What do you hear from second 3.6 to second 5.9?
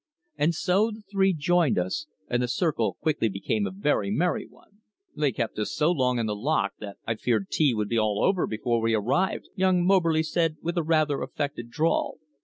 a very merry one. "They kept us